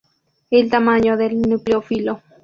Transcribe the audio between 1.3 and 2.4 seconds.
nucleófilo.